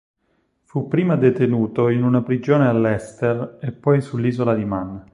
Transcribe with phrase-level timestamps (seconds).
[0.63, 5.07] Fu prima detenuto in una prigione a Leicester e poi sull'isola di Man.